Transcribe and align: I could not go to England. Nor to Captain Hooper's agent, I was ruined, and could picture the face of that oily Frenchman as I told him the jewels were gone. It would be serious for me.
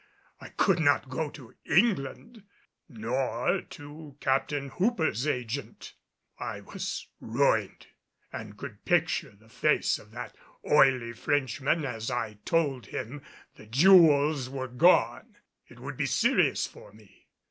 I 0.39 0.49
could 0.49 0.79
not 0.79 1.09
go 1.09 1.29
to 1.29 1.53
England. 1.63 2.41
Nor 2.89 3.61
to 3.69 4.17
Captain 4.19 4.69
Hooper's 4.69 5.27
agent, 5.27 5.93
I 6.39 6.61
was 6.61 7.05
ruined, 7.19 7.85
and 8.33 8.57
could 8.57 8.83
picture 8.83 9.35
the 9.35 9.47
face 9.47 9.99
of 9.99 10.09
that 10.09 10.35
oily 10.67 11.13
Frenchman 11.13 11.85
as 11.85 12.09
I 12.09 12.39
told 12.45 12.87
him 12.87 13.21
the 13.57 13.67
jewels 13.67 14.49
were 14.49 14.67
gone. 14.67 15.35
It 15.67 15.79
would 15.79 15.97
be 15.97 16.07
serious 16.07 16.65
for 16.65 16.91
me. 16.91 17.27